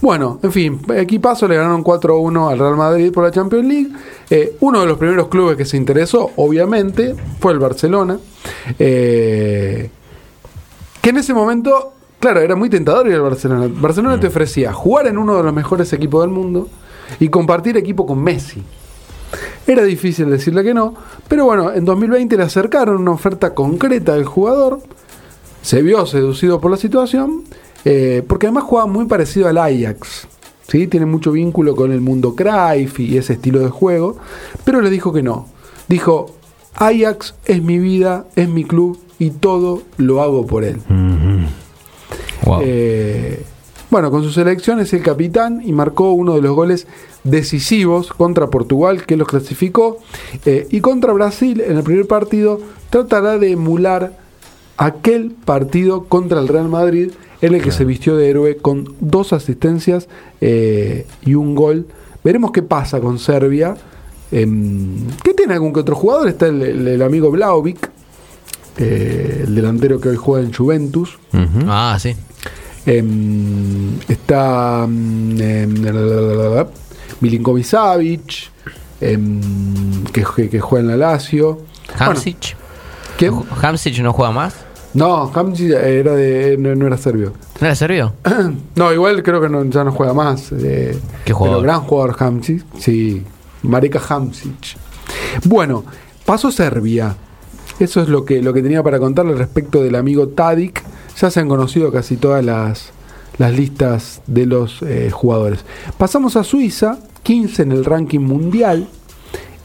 Bueno, 0.00 0.40
en 0.42 0.52
fin, 0.52 0.80
equipazo, 0.96 1.46
le 1.46 1.56
ganaron 1.56 1.84
4-1 1.84 2.50
al 2.50 2.58
Real 2.58 2.76
Madrid 2.76 3.12
por 3.12 3.24
la 3.24 3.30
Champions 3.30 3.66
League. 3.66 3.88
Eh, 4.30 4.56
uno 4.60 4.80
de 4.80 4.86
los 4.86 4.98
primeros 4.98 5.28
clubes 5.28 5.56
que 5.56 5.64
se 5.64 5.76
interesó, 5.76 6.30
obviamente, 6.36 7.14
fue 7.38 7.52
el 7.52 7.58
Barcelona. 7.58 8.18
Eh, 8.78 9.90
que 11.00 11.10
en 11.10 11.16
ese 11.18 11.34
momento, 11.34 11.92
claro, 12.18 12.40
era 12.40 12.56
muy 12.56 12.70
tentador 12.70 13.06
ir 13.08 13.14
al 13.14 13.22
Barcelona. 13.22 13.68
Barcelona 13.72 14.18
te 14.18 14.28
ofrecía 14.28 14.72
jugar 14.72 15.06
en 15.06 15.18
uno 15.18 15.36
de 15.36 15.42
los 15.42 15.52
mejores 15.52 15.92
equipos 15.92 16.22
del 16.22 16.30
mundo 16.30 16.68
y 17.20 17.28
compartir 17.28 17.76
equipo 17.76 18.06
con 18.06 18.22
Messi. 18.22 18.62
Era 19.66 19.84
difícil 19.84 20.28
decirle 20.30 20.64
que 20.64 20.74
no, 20.74 20.94
pero 21.28 21.44
bueno, 21.44 21.72
en 21.72 21.84
2020 21.84 22.36
le 22.36 22.42
acercaron 22.42 23.00
una 23.00 23.12
oferta 23.12 23.54
concreta 23.54 24.14
del 24.14 24.24
jugador 24.24 24.80
se 25.62 25.82
vio 25.82 26.04
seducido 26.06 26.60
por 26.60 26.70
la 26.70 26.76
situación, 26.76 27.44
eh, 27.84 28.22
porque 28.26 28.46
además 28.46 28.64
jugaba 28.64 28.90
muy 28.90 29.06
parecido 29.06 29.48
al 29.48 29.58
Ajax. 29.58 30.26
¿sí? 30.68 30.86
Tiene 30.86 31.06
mucho 31.06 31.32
vínculo 31.32 31.74
con 31.74 31.92
el 31.92 32.00
mundo 32.00 32.34
Cruyff 32.34 33.00
y 33.00 33.16
ese 33.16 33.34
estilo 33.34 33.60
de 33.60 33.70
juego, 33.70 34.18
pero 34.64 34.80
le 34.80 34.90
dijo 34.90 35.12
que 35.12 35.22
no. 35.22 35.46
Dijo, 35.88 36.34
Ajax 36.74 37.34
es 37.44 37.62
mi 37.62 37.78
vida, 37.78 38.26
es 38.36 38.48
mi 38.48 38.64
club 38.64 38.98
y 39.18 39.30
todo 39.30 39.82
lo 39.96 40.22
hago 40.22 40.46
por 40.46 40.64
él. 40.64 40.78
Wow. 42.44 42.60
Eh, 42.62 43.44
bueno, 43.92 44.10
con 44.10 44.22
su 44.22 44.30
selección 44.30 44.80
es 44.80 44.92
el 44.94 45.02
capitán 45.02 45.60
y 45.64 45.72
marcó 45.72 46.12
uno 46.12 46.34
de 46.34 46.40
los 46.40 46.56
goles 46.56 46.86
decisivos 47.24 48.10
contra 48.12 48.48
Portugal 48.48 49.04
que 49.04 49.18
los 49.18 49.28
clasificó 49.28 49.98
eh, 50.46 50.66
y 50.70 50.80
contra 50.80 51.12
Brasil 51.12 51.60
en 51.60 51.76
el 51.76 51.82
primer 51.82 52.06
partido 52.06 52.58
tratará 52.88 53.38
de 53.38 53.52
emular 53.52 54.21
aquel 54.76 55.30
partido 55.44 56.04
contra 56.04 56.40
el 56.40 56.48
Real 56.48 56.68
Madrid 56.68 57.10
en 57.40 57.54
el 57.54 57.62
que 57.62 57.72
se 57.72 57.84
vistió 57.84 58.16
de 58.16 58.30
héroe 58.30 58.56
con 58.56 58.94
dos 59.00 59.32
asistencias 59.32 60.08
eh, 60.40 61.06
y 61.24 61.34
un 61.34 61.54
gol. 61.54 61.86
Veremos 62.24 62.52
qué 62.52 62.62
pasa 62.62 63.00
con 63.00 63.18
Serbia. 63.18 63.76
Em, 64.30 65.06
que 65.22 65.34
tiene 65.34 65.54
algún 65.54 65.72
que 65.72 65.80
otro 65.80 65.94
jugador. 65.96 66.28
Está 66.28 66.46
el, 66.46 66.62
el- 66.62 66.88
el 66.88 67.02
amigo 67.02 67.30
Blaovic, 67.30 67.90
eh, 68.78 69.44
el 69.46 69.54
delantero 69.54 70.00
que 70.00 70.08
hoy 70.10 70.16
juega 70.16 70.46
en 70.46 70.52
Juventus. 70.54 71.18
Ah, 71.68 71.98
sí. 72.00 72.14
Em, 72.86 73.98
está 74.08 74.84
em, 74.84 75.74
Milinkovic 77.20 77.64
Savic, 77.64 78.50
que, 79.00 80.24
que- 80.36 80.48
que 80.48 80.60
juega 80.60 80.82
en 80.82 80.88
la 80.88 80.96
Lazio. 80.96 81.58
Hamsic. 81.98 82.56
¿Quién? 83.22 83.34
¿Hamsic 83.62 83.98
no 84.00 84.12
juega 84.12 84.32
más? 84.32 84.54
No, 84.94 85.30
Hamsic 85.32 85.70
era 85.70 86.12
de, 86.16 86.56
no, 86.58 86.74
no 86.74 86.88
era 86.88 86.96
serbio. 86.98 87.32
¿No 87.60 87.66
era 87.68 87.76
serbio? 87.76 88.14
No, 88.74 88.92
igual 88.92 89.22
creo 89.22 89.40
que 89.40 89.48
no- 89.48 89.64
ya 89.64 89.84
no 89.84 89.92
juega 89.92 90.12
más. 90.12 90.50
eh, 90.50 90.98
¿Qué 91.24 91.32
jugador? 91.32 91.60
Pero 91.60 91.62
gran 91.72 91.80
jugador 91.82 92.16
Hamsic. 92.18 92.64
Sí, 92.78 93.22
Marika 93.62 94.00
Hamsic. 94.08 94.76
Bueno, 95.44 95.84
pasó 96.26 96.50
Serbia. 96.50 97.14
Eso 97.78 98.02
es 98.02 98.08
lo 98.08 98.24
que, 98.24 98.42
lo 98.42 98.52
que 98.52 98.60
tenía 98.60 98.82
para 98.82 98.98
contarle 98.98 99.34
respecto 99.34 99.80
del 99.84 99.94
amigo 99.94 100.26
Tadic. 100.26 100.82
Ya 101.20 101.30
se 101.30 101.38
han 101.38 101.48
conocido 101.48 101.92
casi 101.92 102.16
todas 102.16 102.44
las, 102.44 102.90
las 103.38 103.52
listas 103.52 104.20
de 104.26 104.46
los 104.46 104.82
eh, 104.82 105.10
jugadores. 105.12 105.64
Pasamos 105.96 106.34
a 106.34 106.42
Suiza, 106.42 106.98
15 107.22 107.62
en 107.62 107.70
el 107.72 107.84
ranking 107.84 108.18
mundial. 108.20 108.88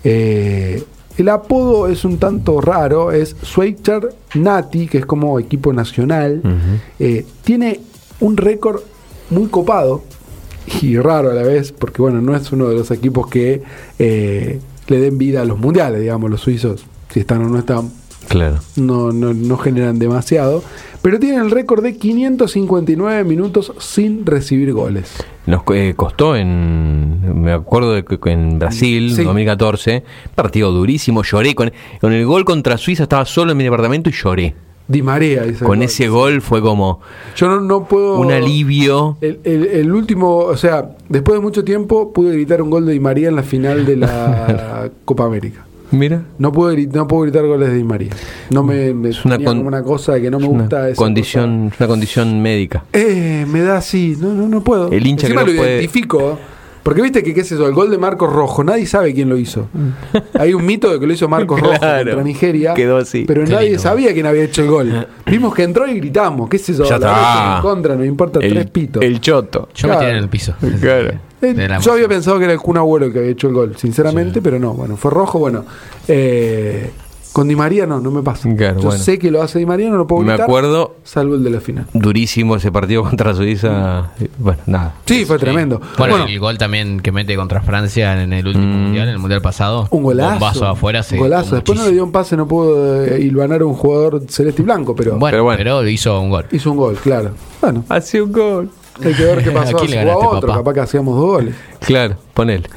Eh, 0.03 0.83
el 1.17 1.29
apodo 1.29 1.87
es 1.87 2.05
un 2.05 2.17
tanto 2.17 2.61
raro, 2.61 3.11
es 3.11 3.35
Schweizer 3.43 4.13
Nati, 4.35 4.87
que 4.87 4.99
es 4.99 5.05
como 5.05 5.39
equipo 5.39 5.73
nacional. 5.73 6.41
Eh, 6.99 7.25
tiene 7.43 7.79
un 8.19 8.37
récord 8.37 8.81
muy 9.29 9.47
copado 9.47 10.03
y 10.81 10.97
raro 10.97 11.31
a 11.31 11.33
la 11.33 11.43
vez, 11.43 11.71
porque 11.71 12.01
bueno, 12.01 12.21
no 12.21 12.35
es 12.35 12.51
uno 12.51 12.69
de 12.69 12.75
los 12.75 12.91
equipos 12.91 13.27
que 13.27 13.63
eh, 13.97 14.59
le 14.87 14.99
den 14.99 15.17
vida 15.17 15.41
a 15.41 15.45
los 15.45 15.57
mundiales, 15.57 16.01
digamos, 16.01 16.29
los 16.29 16.41
suizos, 16.41 16.85
si 17.11 17.21
están 17.21 17.43
o 17.43 17.49
no 17.49 17.57
están, 17.57 17.91
Claro. 18.29 18.59
no, 18.75 19.11
no, 19.11 19.33
no 19.33 19.57
generan 19.57 19.99
demasiado, 19.99 20.63
pero 21.01 21.19
tienen 21.19 21.41
el 21.41 21.51
récord 21.51 21.81
de 21.83 21.95
559 21.97 23.23
minutos 23.23 23.71
sin 23.79 24.25
recibir 24.25 24.73
goles. 24.73 25.13
Nos 25.45 25.61
eh, 25.73 25.93
costó 25.95 26.35
en. 26.35 27.41
Me 27.41 27.53
acuerdo 27.53 27.93
de 27.93 28.03
que 28.03 28.17
en 28.31 28.59
Brasil, 28.59 29.13
Sí. 29.15 29.23
2014, 29.23 30.03
partido 30.35 30.71
durísimo. 30.71 31.23
Lloré. 31.23 31.55
Con, 31.55 31.71
con 32.01 32.11
el 32.11 32.25
gol 32.25 32.43
contra 32.43 32.77
Suiza 32.77 33.03
estaba 33.03 33.23
solo 33.25 33.51
en 33.53 33.57
mi 33.57 33.63
departamento 33.63 34.09
y 34.09 34.13
lloré. 34.13 34.55
Di 34.89 35.01
María, 35.01 35.43
Con 35.65 35.81
ese 35.83 36.07
gol 36.07 36.41
fue 36.41 36.61
como 36.61 37.01
Yo 37.35 37.47
no, 37.49 37.59
no 37.59 37.85
puedo. 37.89 38.19
un 38.19 38.31
alivio. 38.31 39.17
El, 39.19 39.39
el- 39.43 39.65
el 39.65 39.91
último, 39.93 40.37
o 40.37 40.55
sea, 40.55 40.91
después 41.09 41.37
de 41.37 41.41
mucho 41.41 41.65
tiempo 41.65 42.13
pude 42.13 42.31
gritar 42.33 42.61
un 42.61 42.69
gol 42.69 42.85
de 42.85 42.93
Di 42.93 42.99
María 43.01 43.27
en 43.27 43.35
la 43.35 43.43
final 43.43 43.85
de 43.85 43.97
la 43.97 44.89
Copa 45.05 45.25
América. 45.25 45.65
Mira. 45.91 46.21
No 46.37 46.51
puedo, 46.51 46.75
no 46.93 47.07
puedo 47.07 47.23
gritar 47.23 47.45
goles 47.45 47.69
de 47.69 47.75
Di 47.75 47.83
María. 47.83 48.09
No 48.49 48.63
me, 48.63 48.93
me 48.93 49.09
Es 49.09 49.23
una 49.25 49.35
tenía 49.35 49.47
con- 49.47 49.57
como 49.59 49.67
una 49.69 49.83
cosa 49.83 50.19
que 50.19 50.29
no 50.29 50.39
me 50.39 50.47
una 50.47 50.61
gusta. 50.63 50.89
esa 50.89 50.97
condición, 51.01 51.71
una 51.79 51.87
condición 51.87 52.41
médica. 52.41 52.83
Eh, 52.93 53.45
me 53.47 53.61
da 53.61 53.77
así, 53.77 54.17
no, 54.19 54.33
no, 54.33 54.47
no 54.47 54.63
puedo. 54.63 54.91
El 54.91 55.05
hincha 55.07 55.27
Encima 55.27 55.41
que 55.43 55.47
no 55.47 55.53
lo 55.53 55.57
puede- 55.61 55.75
identifico. 55.77 56.39
Porque 56.83 57.01
viste 57.01 57.21
que, 57.21 57.33
qué 57.33 57.41
es 57.41 57.51
eso, 57.51 57.67
el 57.67 57.73
gol 57.73 57.91
de 57.91 57.97
Marcos 57.97 58.31
Rojo, 58.31 58.63
nadie 58.63 58.85
sabe 58.85 59.13
quién 59.13 59.27
lo 59.27 59.35
hizo. 59.37 59.67
Hay 60.39 60.53
un 60.53 60.65
mito 60.65 60.89
de 60.89 60.97
que 61.01 61.05
lo 61.05 61.11
hizo 61.11 61.27
Marcos 61.27 61.59
Rojo 61.59 61.73
contra 61.73 62.23
Nigeria. 62.23 62.73
Quedó 62.75 62.95
así. 62.95 63.25
Pero 63.27 63.43
Qué 63.43 63.51
nadie 63.51 63.67
lindo. 63.71 63.81
sabía 63.83 64.13
quién 64.13 64.25
había 64.25 64.43
hecho 64.45 64.61
el 64.61 64.69
gol. 64.69 65.07
Vimos 65.25 65.53
que 65.53 65.63
entró 65.63 65.85
y 65.85 65.95
gritamos, 65.95 66.47
qué 66.47 66.55
es 66.55 66.69
eso, 66.69 66.85
Ya 66.85 66.97
la 66.97 67.07
está. 67.07 67.55
en 67.57 67.61
contra, 67.61 67.95
no 67.97 68.05
importa 68.05 68.39
tres 68.39 68.53
El, 68.53 68.67
pitos. 68.69 69.03
el 69.03 69.19
choto. 69.19 69.67
Yo 69.75 69.87
Claro. 69.89 69.99
me 69.99 70.05
tiré 70.05 70.17
en 70.17 70.23
el 70.23 70.29
piso. 70.29 70.53
Claro. 70.79 71.11
Eh, 71.41 71.67
yo 71.81 71.93
había 71.93 72.07
pensado 72.07 72.37
que 72.39 72.45
era 72.45 72.53
el 72.53 72.59
Kun 72.59 72.77
Abuelo 72.77 73.05
el 73.07 73.13
que 73.13 73.19
había 73.19 73.31
hecho 73.31 73.47
el 73.47 73.53
gol, 73.53 73.75
sinceramente, 73.77 74.41
pero 74.41 74.57
no, 74.59 74.73
bueno, 74.73 74.97
fue 74.97 75.11
rojo, 75.11 75.39
bueno. 75.39 75.65
Eh, 76.07 76.91
con 77.33 77.47
Di 77.47 77.55
María 77.55 77.85
no, 77.85 77.99
no 77.99 78.09
me 78.09 78.23
pasa. 78.23 78.49
Claro, 78.55 78.77
yo 78.79 78.85
bueno. 78.87 79.03
sé 79.03 79.19
que 79.19 79.29
lo 79.29 79.43
hace 79.43 79.59
Di 79.59 79.65
María, 79.67 79.91
no 79.91 79.97
lo 79.97 80.07
puedo 80.07 80.23
Me 80.23 80.29
gritar, 80.29 80.45
acuerdo 80.45 80.95
salvo 81.03 81.35
el 81.35 81.43
de 81.43 81.51
la 81.51 81.59
final. 81.61 81.85
durísimo 81.93 82.55
ese 82.55 82.71
partido 82.71 83.03
contra 83.07 83.35
Suiza. 83.35 84.09
Bueno, 84.39 84.59
nada. 84.65 84.95
Sí, 85.05 85.23
fue 85.23 85.37
tremendo. 85.37 85.79
Bueno, 85.99 86.15
Bueno, 86.15 86.25
el 86.27 86.39
gol 86.39 86.57
también 86.57 86.99
que 86.99 87.11
mete 87.11 87.35
contra 87.35 87.61
Francia 87.61 88.19
en 88.23 88.33
el 88.33 88.47
último 88.47 88.65
Mm. 88.65 88.81
mundial, 88.85 89.07
en 89.09 89.13
el 89.13 89.19
mundial 89.19 89.41
pasado. 89.43 89.87
un 89.91 90.01
golazo. 90.01 90.31
Bombazo 90.31 90.65
afuera. 90.67 91.03
Se 91.03 91.13
un 91.15 91.21
golazo. 91.21 91.53
Después 91.53 91.77
no 91.77 91.85
le 91.85 91.91
dio 91.91 92.03
un 92.05 92.11
pase, 92.11 92.35
no 92.35 92.47
pudo 92.47 93.05
eh, 93.05 93.21
hilvanar 93.21 93.61
a 93.61 93.65
un 93.65 93.75
jugador 93.75 94.23
celeste 94.27 94.63
y 94.63 94.65
blanco, 94.65 94.95
pero 94.95 95.17
Bueno, 95.19 95.45
Pero 95.57 95.87
hizo 95.87 96.19
un 96.19 96.31
gol. 96.31 96.45
hizo 96.51 96.71
un 96.71 96.77
gol, 96.77 96.95
claro. 96.95 97.31
Bueno, 97.61 97.83
Hace 97.89 98.19
un 98.19 98.31
gol. 98.31 98.69
Hay 99.03 99.13
que 99.13 99.25
ver 99.25 99.43
qué 99.43 99.51
pasó. 99.51 99.77
¿A 99.77 99.79
quién 99.81 99.91
le 100.05 100.11
a 100.11 100.17
otro, 100.17 100.41
papá? 100.41 100.53
capaz 100.59 100.73
que 100.73 100.79
hacíamos 100.81 101.15
dos 101.15 101.25
goles. 101.25 101.55
Claro, 101.79 102.17
ponele. 102.33 102.67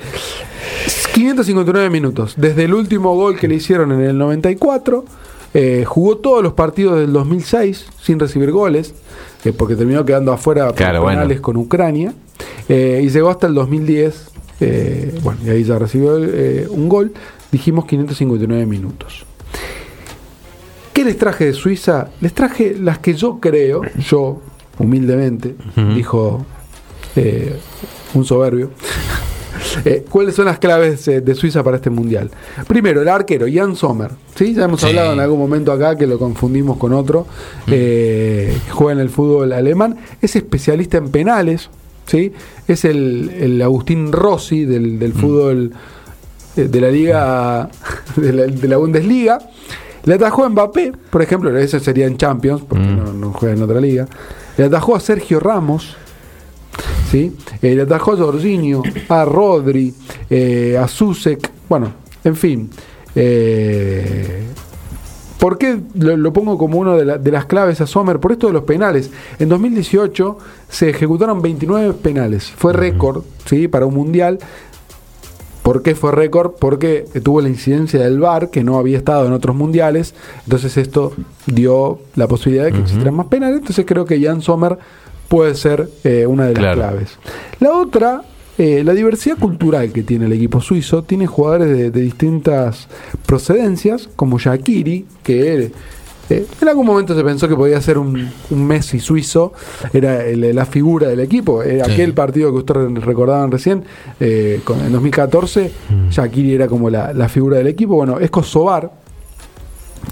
559 1.14 1.90
minutos. 1.90 2.34
Desde 2.36 2.64
el 2.64 2.74
último 2.74 3.14
gol 3.14 3.38
que 3.38 3.48
le 3.48 3.56
hicieron 3.56 3.92
en 3.92 4.00
el 4.02 4.16
94, 4.18 5.04
eh, 5.54 5.84
jugó 5.86 6.16
todos 6.18 6.42
los 6.42 6.52
partidos 6.52 6.98
del 6.98 7.12
2006 7.12 7.86
sin 8.02 8.18
recibir 8.18 8.50
goles, 8.52 8.94
eh, 9.44 9.52
porque 9.52 9.74
terminó 9.76 10.04
quedando 10.04 10.32
afuera 10.32 10.66
por 10.68 10.76
Claro, 10.76 11.04
penales 11.04 11.26
bueno. 11.28 11.42
con 11.42 11.56
Ucrania, 11.56 12.14
eh, 12.68 13.00
y 13.04 13.08
llegó 13.10 13.30
hasta 13.30 13.46
el 13.46 13.54
2010. 13.54 14.28
eh, 14.60 15.18
bueno, 15.22 15.40
y 15.44 15.50
ahí 15.50 15.64
ya 15.64 15.78
recibió 15.78 16.14
un 16.16 16.88
gol. 16.88 17.12
Dijimos 17.50 17.86
559 17.86 18.66
minutos. 18.66 19.24
¿Qué 20.92 21.04
les 21.04 21.16
traje 21.18 21.46
de 21.46 21.52
Suiza? 21.54 22.08
Les 22.20 22.32
traje 22.34 22.76
las 22.78 22.98
que 22.98 23.14
yo 23.14 23.40
creo, 23.40 23.80
yo 24.08 24.40
humildemente, 24.80 25.54
dijo 25.94 26.44
eh, 27.16 27.56
un 28.14 28.24
soberbio. 28.24 28.70
Eh, 29.84 30.04
¿Cuáles 30.08 30.34
son 30.34 30.46
las 30.46 30.58
claves 30.58 31.06
eh, 31.06 31.20
de 31.20 31.34
Suiza 31.34 31.62
para 31.62 31.76
este 31.76 31.90
mundial? 31.90 32.30
Primero, 32.66 33.02
el 33.02 33.08
arquero, 33.08 33.46
Jan 33.52 33.76
Sommer. 33.76 34.10
¿sí? 34.34 34.54
Ya 34.54 34.64
hemos 34.64 34.80
Sí. 34.80 34.86
hablado 34.86 35.12
en 35.12 35.20
algún 35.20 35.38
momento 35.38 35.70
acá 35.70 35.96
que 35.96 36.06
lo 36.06 36.18
confundimos 36.18 36.78
con 36.78 36.92
otro. 36.94 37.26
juega 37.66 38.92
en 38.92 38.98
el 39.00 39.10
fútbol 39.10 39.52
alemán. 39.52 39.96
Es 40.22 40.34
especialista 40.34 40.96
en 40.98 41.10
penales. 41.10 41.68
¿sí? 42.06 42.32
Es 42.66 42.84
el, 42.86 43.30
el 43.38 43.62
Agustín 43.62 44.12
Rossi 44.12 44.64
del, 44.64 44.98
del 44.98 45.12
fútbol 45.12 45.72
eh, 46.56 46.62
de 46.62 46.80
la 46.80 46.88
Liga 46.90 47.68
de 48.16 48.32
la, 48.32 48.42
de 48.46 48.68
la 48.68 48.76
Bundesliga. 48.78 49.38
Le 50.04 50.14
atajó 50.14 50.44
a 50.44 50.48
Mbappé, 50.48 50.92
por 51.10 51.20
ejemplo, 51.20 51.54
eso 51.56 51.78
sería 51.80 52.06
en 52.06 52.16
Champions, 52.16 52.62
porque 52.66 52.86
no, 52.86 53.12
no 53.12 53.32
juega 53.32 53.54
en 53.54 53.62
otra 53.62 53.78
liga. 53.80 54.08
Le 54.60 54.66
atajó 54.66 54.94
a 54.94 55.00
Sergio 55.00 55.40
Ramos. 55.40 55.96
¿sí? 57.10 57.34
Eh, 57.62 57.74
le 57.74 57.80
atajó 57.80 58.12
a 58.12 58.16
Jorginho, 58.18 58.82
a 59.08 59.24
Rodri, 59.24 59.94
eh, 60.28 60.76
a 60.78 60.86
Susek, 60.86 61.50
bueno, 61.66 61.90
en 62.22 62.36
fin. 62.36 62.68
Eh, 63.16 64.42
¿Por 65.38 65.56
qué 65.56 65.80
lo, 65.94 66.14
lo 66.18 66.32
pongo 66.34 66.58
como 66.58 66.78
una 66.78 66.94
de, 66.94 67.06
la- 67.06 67.16
de 67.16 67.30
las 67.32 67.46
claves 67.46 67.80
a 67.80 67.86
Sommer? 67.86 68.20
Por 68.20 68.32
esto 68.32 68.48
de 68.48 68.52
los 68.52 68.64
penales. 68.64 69.08
En 69.38 69.48
2018 69.48 70.36
se 70.68 70.90
ejecutaron 70.90 71.40
29 71.40 71.94
penales. 71.94 72.50
Fue 72.54 72.74
récord 72.74 73.22
¿sí? 73.46 73.66
para 73.66 73.86
un 73.86 73.94
mundial. 73.94 74.38
¿Por 75.62 75.82
qué 75.82 75.94
fue 75.94 76.12
récord? 76.12 76.52
Porque 76.58 77.04
tuvo 77.22 77.40
la 77.40 77.48
incidencia 77.48 78.00
del 78.00 78.18
VAR, 78.18 78.50
que 78.50 78.64
no 78.64 78.78
había 78.78 78.96
estado 78.98 79.26
en 79.26 79.32
otros 79.32 79.54
mundiales. 79.54 80.14
Entonces 80.44 80.76
esto 80.76 81.12
dio 81.46 81.98
la 82.16 82.26
posibilidad 82.28 82.64
de 82.64 82.72
que 82.72 82.78
existieran 82.80 83.14
más 83.14 83.26
penales. 83.26 83.58
Entonces 83.58 83.84
creo 83.86 84.04
que 84.06 84.20
Jan 84.22 84.40
Sommer 84.42 84.78
puede 85.28 85.54
ser 85.54 85.88
eh, 86.04 86.26
una 86.26 86.46
de 86.46 86.54
las 86.54 86.60
Claro. 86.62 86.76
claves. 86.78 87.18
La 87.60 87.72
otra, 87.74 88.22
eh, 88.58 88.82
la 88.84 88.94
diversidad 88.94 89.36
cultural 89.38 89.92
que 89.92 90.02
tiene 90.02 90.26
el 90.26 90.32
equipo 90.32 90.60
suizo, 90.60 91.02
tiene 91.04 91.26
jugadores 91.26 91.68
de, 91.68 91.90
de 91.90 92.00
distintas 92.00 92.88
procedencias, 93.26 94.08
como 94.16 94.38
Shakiri, 94.38 95.04
que 95.22 95.70
eh, 96.30 96.46
en 96.62 96.68
algún 96.68 96.86
momento 96.86 97.14
se 97.14 97.22
pensó 97.24 97.48
que 97.48 97.56
podía 97.56 97.80
ser 97.80 97.98
un, 97.98 98.30
un 98.50 98.66
Messi 98.66 99.00
suizo, 99.00 99.52
era 99.92 100.24
el- 100.24 100.54
la 100.54 100.64
figura 100.64 101.08
del 101.08 101.20
equipo. 101.20 101.62
Sí. 101.62 101.80
aquel 101.80 102.14
partido 102.14 102.50
que 102.52 102.58
ustedes 102.58 103.04
recordaban 103.04 103.50
recién, 103.50 103.84
eh, 104.20 104.60
con- 104.64 104.80
en 104.80 104.92
2014, 104.92 105.70
Shakiri 106.10 106.54
era 106.54 106.68
como 106.68 106.88
la, 106.90 107.12
la 107.12 107.28
figura 107.28 107.58
del 107.58 107.66
equipo. 107.66 107.94
Bueno, 107.96 108.18
es 108.18 108.30
Kosovar, 108.30 108.92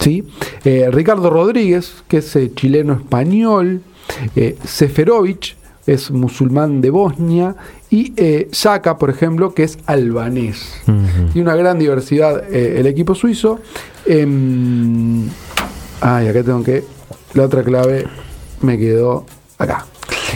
¿sí? 0.01 0.25
Eh, 0.65 0.89
Ricardo 0.93 1.31
Rodríguez, 1.31 1.95
que 2.09 2.19
es 2.19 2.37
eh, 2.37 2.51
chileno-español, 2.55 3.81
eh, 4.37 4.57
Seferovic, 4.65 5.57
es 5.87 6.11
musulmán 6.11 6.81
de 6.83 6.91
Bosnia, 6.91 7.57
y 7.91 8.13
eh, 8.17 8.49
Saka, 8.53 8.99
por 8.99 9.09
ejemplo, 9.09 9.55
que 9.55 9.63
es 9.63 9.79
albanés. 9.87 10.71
Tiene 11.33 11.49
una 11.49 11.57
gran 11.57 11.79
diversidad 11.79 12.45
eh, 12.53 12.79
el 12.81 12.87
equipo 12.87 13.15
suizo. 13.15 13.61
Em, 16.03 16.09
ay, 16.09 16.29
acá 16.29 16.43
tengo 16.43 16.63
que... 16.63 16.85
La 17.35 17.45
otra 17.45 17.63
clave 17.63 18.07
me 18.63 18.79
quedó 18.79 19.27
acá. 19.59 19.87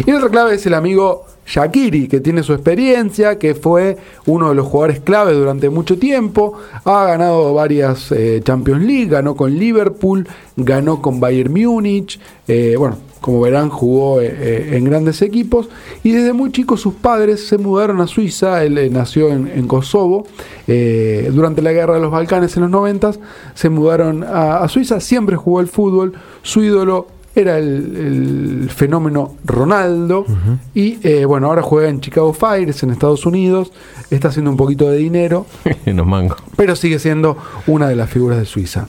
Y 0.06 0.10
la 0.10 0.18
otra 0.18 0.30
clave 0.30 0.54
es 0.54 0.66
el 0.66 0.74
amigo 0.74 1.26
Shakiri, 1.46 2.08
que 2.08 2.20
tiene 2.20 2.42
su 2.42 2.52
experiencia, 2.52 3.38
que 3.38 3.54
fue 3.54 3.96
uno 4.26 4.50
de 4.50 4.54
los 4.54 4.66
jugadores 4.66 5.00
clave 5.00 5.32
durante 5.32 5.70
mucho 5.70 5.98
tiempo, 5.98 6.58
ha 6.84 7.04
ganado 7.04 7.52
varias 7.52 8.12
eh, 8.12 8.40
Champions 8.44 8.84
League, 8.84 9.06
ganó 9.06 9.34
con 9.34 9.58
Liverpool, 9.58 10.26
ganó 10.56 11.02
con 11.02 11.20
Bayern 11.20 11.52
Múnich, 11.52 12.20
eh, 12.46 12.76
bueno, 12.78 12.96
como 13.20 13.40
verán 13.40 13.68
jugó 13.70 14.20
eh, 14.20 14.76
en 14.76 14.84
grandes 14.84 15.20
equipos. 15.22 15.68
Y 16.02 16.12
desde 16.12 16.32
muy 16.32 16.52
chico 16.52 16.76
sus 16.76 16.94
padres 16.94 17.46
se 17.46 17.58
mudaron 17.58 18.00
a 18.00 18.06
Suiza, 18.06 18.64
él 18.64 18.92
nació 18.92 19.30
en, 19.30 19.66
Kosovo, 19.66 20.26
durante 20.66 21.60
la 21.60 21.72
guerra 21.72 21.94
de 21.94 22.00
los 22.00 22.10
Balcanes 22.10 22.56
en 22.56 22.62
los 22.62 22.70
90 22.70 23.12
se 23.54 23.68
mudaron 23.68 24.24
a, 24.24 24.58
a 24.58 24.68
Suiza, 24.68 25.00
siempre 25.00 25.36
jugó 25.36 25.60
el 25.60 25.66
fútbol, 25.66 26.14
su 26.42 26.62
ídolo 26.62 27.08
era 27.34 27.58
el, 27.58 28.62
el 28.64 28.70
fenómeno 28.70 29.34
Ronaldo 29.44 30.26
y 30.74 30.98
eh, 31.06 31.24
bueno, 31.24 31.46
ahora 31.48 31.62
juega 31.62 31.88
en 31.88 32.00
Chicago 32.00 32.32
Fires 32.34 32.82
en 32.82 32.90
Estados 32.90 33.24
Unidos, 33.26 33.72
está 34.10 34.28
haciendo 34.28 34.50
un 34.50 34.56
poquito 34.56 34.90
de 34.90 34.98
dinero, 34.98 35.46
Nos 35.86 36.06
mango. 36.06 36.36
pero 36.56 36.76
sigue 36.76 36.98
siendo 36.98 37.36
una 37.66 37.88
de 37.88 37.96
las 37.96 38.10
figuras 38.10 38.38
de 38.38 38.44
Suiza. 38.44 38.88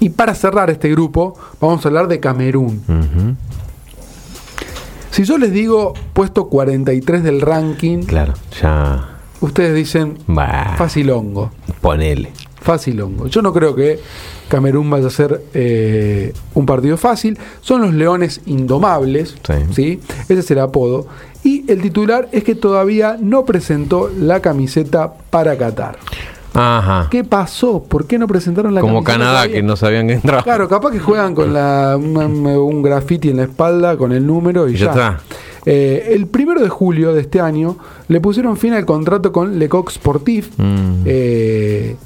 Y 0.00 0.10
para 0.10 0.34
cerrar 0.34 0.68
este 0.70 0.90
grupo, 0.90 1.36
vamos 1.60 1.84
a 1.84 1.88
hablar 1.88 2.08
de 2.08 2.18
Camerún. 2.20 2.82
Si 5.10 5.24
yo 5.24 5.36
les 5.38 5.52
digo 5.52 5.92
puesto 6.12 6.48
43 6.48 7.22
del 7.22 7.40
ranking, 7.40 8.02
Claro, 8.04 8.32
ya. 8.60 9.08
ustedes 9.40 9.74
dicen 9.74 10.18
Bah, 10.26 10.74
facilongo, 10.78 11.50
ponele. 11.80 12.32
Facilongo. 12.62 13.26
Yo 13.26 13.42
no 13.42 13.52
creo 13.52 13.74
que 13.74 13.98
Camerún 14.48 14.88
vaya 14.90 15.06
a 15.06 15.10
ser 15.10 15.42
eh, 15.54 16.32
un 16.54 16.64
partido 16.66 16.96
fácil. 16.96 17.38
Son 17.60 17.82
los 17.82 17.92
Leones 17.92 18.40
Indomables, 18.46 19.36
Sí. 19.46 19.54
¿sí? 19.72 20.00
Ese 20.28 20.38
es 20.40 20.50
el 20.50 20.58
apodo. 20.60 21.06
Y 21.44 21.70
el 21.70 21.82
titular 21.82 22.28
es 22.32 22.44
que 22.44 22.54
todavía 22.54 23.16
no 23.20 23.44
presentó 23.44 24.08
la 24.16 24.40
camiseta 24.40 25.12
para 25.30 25.56
Qatar. 25.58 25.98
Ajá. 26.54 27.08
¿Qué 27.10 27.24
pasó? 27.24 27.82
¿Por 27.82 28.06
qué 28.06 28.18
no 28.18 28.26
presentaron 28.28 28.74
la 28.74 28.80
Como 28.82 29.02
camiseta 29.02 29.12
Canadá, 29.12 29.32
todavía? 29.38 29.54
que 29.56 29.62
no 29.62 29.76
sabían 29.76 30.06
que 30.06 30.12
entraba. 30.14 30.42
Claro, 30.42 30.68
capaz 30.68 30.90
que 30.90 30.98
juegan 31.00 31.34
con 31.34 31.52
la, 31.54 31.96
un 31.98 32.82
graffiti 32.82 33.30
en 33.30 33.38
la 33.38 33.44
espalda 33.44 33.96
con 33.96 34.12
el 34.12 34.26
número 34.26 34.68
y 34.68 34.76
ya 34.76 34.90
está. 34.90 35.20
Eh, 35.64 36.08
el 36.10 36.26
primero 36.26 36.60
de 36.60 36.68
julio 36.68 37.14
de 37.14 37.22
este 37.22 37.40
año 37.40 37.76
le 38.08 38.20
pusieron 38.20 38.56
fin 38.56 38.74
al 38.74 38.84
contrato 38.84 39.32
con 39.32 39.58
Lecoq 39.58 39.90
Sportif. 39.90 40.50
Mm. 40.58 41.02
Eh, 41.06 41.96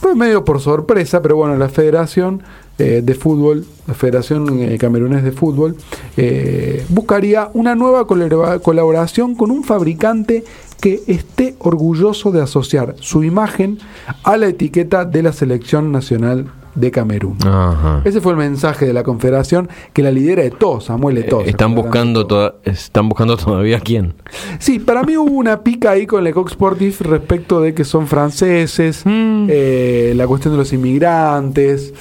fue 0.00 0.14
medio 0.14 0.44
por 0.44 0.60
sorpresa, 0.60 1.22
pero 1.22 1.36
bueno, 1.36 1.56
la 1.56 1.68
Federación 1.68 2.42
eh, 2.78 3.00
de 3.02 3.14
Fútbol, 3.14 3.64
la 3.86 3.94
Federación 3.94 4.58
eh, 4.60 4.76
Camerunés 4.78 5.24
de 5.24 5.32
Fútbol, 5.32 5.76
eh, 6.16 6.84
buscaría 6.88 7.50
una 7.54 7.74
nueva 7.74 8.06
colabora- 8.06 8.58
colaboración 8.60 9.34
con 9.34 9.50
un 9.50 9.64
fabricante 9.64 10.44
que 10.80 11.02
esté 11.06 11.56
orgulloso 11.58 12.30
de 12.32 12.42
asociar 12.42 12.94
su 13.00 13.24
imagen 13.24 13.78
a 14.24 14.36
la 14.36 14.46
etiqueta 14.48 15.04
de 15.06 15.22
la 15.22 15.32
Selección 15.32 15.90
Nacional 15.90 16.46
de 16.76 16.90
Camerún. 16.92 17.36
Ajá. 17.44 18.02
Ese 18.04 18.20
fue 18.20 18.32
el 18.32 18.38
mensaje 18.38 18.86
de 18.86 18.92
la 18.92 19.02
Confederación 19.02 19.68
que 19.92 20.02
la 20.02 20.10
lidera 20.12 20.42
Eto'o, 20.44 20.80
Samuel 20.80 21.18
Eto'o. 21.18 21.40
Eh, 21.40 21.44
¿se 21.44 21.50
están 21.50 21.74
buscando 21.74 22.26
toda- 22.26 22.56
están 22.64 23.08
buscando 23.08 23.36
todavía 23.36 23.80
quién. 23.80 24.14
Sí, 24.58 24.78
para 24.78 25.02
mí 25.02 25.16
hubo 25.16 25.32
una 25.32 25.62
pica 25.64 25.90
ahí 25.90 26.06
con 26.06 26.22
Lecoq 26.22 26.50
Sportif 26.50 27.00
respecto 27.00 27.60
de 27.60 27.74
que 27.74 27.84
son 27.84 28.06
franceses, 28.06 29.02
eh, 29.06 30.12
la 30.16 30.26
cuestión 30.26 30.54
de 30.54 30.58
los 30.58 30.72
inmigrantes. 30.72 31.92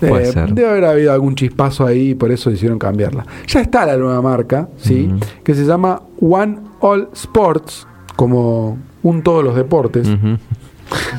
Mm. 0.00 0.06
Puede 0.08 0.24
Eh, 0.28 0.32
ser. 0.32 0.52
Debe 0.52 0.68
haber 0.68 0.84
habido 0.86 1.12
algún 1.12 1.36
chispazo 1.36 1.86
ahí 1.86 2.10
y 2.10 2.14
por 2.14 2.32
eso 2.32 2.50
hicieron 2.50 2.78
cambiarla. 2.78 3.24
Ya 3.46 3.60
está 3.60 3.86
la 3.86 3.96
nueva 3.96 4.20
marca, 4.20 4.68
¿sí? 4.76 5.08
Mm. 5.10 5.20
Que 5.44 5.54
se 5.54 5.64
llama 5.64 6.02
One 6.20 6.58
All 6.80 7.08
Sports, 7.14 7.86
como 8.16 8.76
un 9.04 9.22
todos 9.22 9.44
los 9.44 9.54
deportes, 9.54 10.08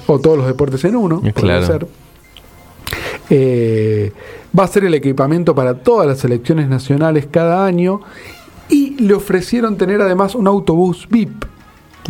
o 0.07 0.19
todos 0.19 0.37
los 0.37 0.45
deportes 0.47 0.83
en 0.85 0.95
uno, 0.95 1.21
Eh, 1.23 1.31
claro. 1.33 1.65
ser. 1.65 1.87
Eh, 3.29 4.11
va 4.57 4.63
a 4.63 4.67
ser 4.67 4.85
el 4.85 4.93
equipamiento 4.93 5.55
para 5.55 5.75
todas 5.75 6.07
las 6.07 6.19
selecciones 6.19 6.67
nacionales 6.69 7.27
cada 7.29 7.65
año 7.65 8.01
y 8.69 8.91
le 9.01 9.13
ofrecieron 9.13 9.77
tener 9.77 10.01
además 10.01 10.35
un 10.35 10.47
autobús 10.47 11.07
VIP 11.09 11.43